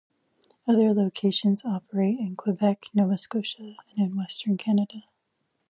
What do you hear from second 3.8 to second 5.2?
and in western Canada.